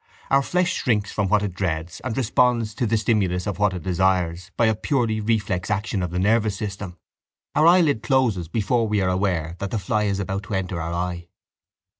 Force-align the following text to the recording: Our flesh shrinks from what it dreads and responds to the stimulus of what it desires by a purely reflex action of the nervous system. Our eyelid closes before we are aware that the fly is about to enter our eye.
Our 0.31 0.41
flesh 0.41 0.73
shrinks 0.73 1.11
from 1.11 1.27
what 1.29 1.43
it 1.43 1.53
dreads 1.53 1.99
and 1.99 2.17
responds 2.17 2.73
to 2.73 2.87
the 2.87 2.97
stimulus 2.97 3.45
of 3.45 3.59
what 3.59 3.75
it 3.75 3.83
desires 3.83 4.49
by 4.57 4.65
a 4.65 4.73
purely 4.73 5.21
reflex 5.21 5.69
action 5.69 6.01
of 6.01 6.09
the 6.09 6.17
nervous 6.17 6.57
system. 6.57 6.97
Our 7.53 7.67
eyelid 7.67 8.01
closes 8.01 8.47
before 8.47 8.87
we 8.87 8.99
are 8.99 9.09
aware 9.09 9.57
that 9.59 9.69
the 9.69 9.77
fly 9.77 10.05
is 10.05 10.19
about 10.19 10.41
to 10.45 10.55
enter 10.55 10.81
our 10.81 10.91
eye. 10.95 11.27